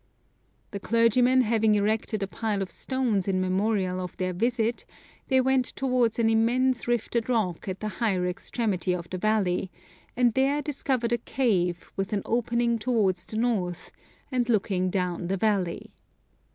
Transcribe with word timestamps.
"The 0.71 0.79
clergymen 0.79 1.41
having 1.41 1.75
erected 1.75 2.23
a 2.23 2.27
pile 2.27 2.63
of 2.63 2.71
stones 2.71 3.27
in 3.27 3.39
memorial 3.39 3.99
of 3.99 4.17
their 4.17 4.33
visit, 4.33 4.83
they 5.27 5.39
went 5.39 5.65
towards 5.75 6.17
an 6.17 6.27
immense 6.27 6.87
rifted 6.87 7.29
rock 7.29 7.67
at 7.67 7.81
the 7.81 7.87
higher 8.01 8.25
extremity 8.25 8.93
of 8.95 9.07
the 9.11 9.19
valley, 9.19 9.69
and 10.17 10.33
there 10.33 10.59
discovered 10.63 11.11
a 11.13 11.19
cave, 11.19 11.91
with 11.95 12.13
an 12.13 12.23
opening 12.25 12.79
towards 12.79 13.25
the 13.27 13.37
north, 13.37 13.91
and 14.31 14.49
looking 14.49 14.89
down 14.89 15.27
the 15.27 15.37
valley. 15.37 15.91